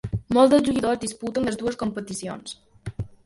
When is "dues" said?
1.61-1.79